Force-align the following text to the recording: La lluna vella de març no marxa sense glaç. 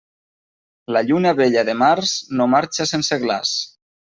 La 0.95 1.03
lluna 1.09 1.33
vella 1.41 1.65
de 1.69 1.75
març 1.83 2.15
no 2.41 2.51
marxa 2.55 2.89
sense 2.93 3.21
glaç. 3.27 3.57